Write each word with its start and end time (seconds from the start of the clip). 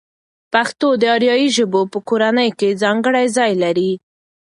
پښتو 0.53 0.87
د 1.01 1.03
آریایي 1.15 1.49
ژبو 1.57 1.81
په 1.91 1.97
کورنۍ 2.09 2.49
کې 2.59 2.79
ځانګړی 2.81 3.25
ځای 3.37 3.51
لري. 3.63 3.91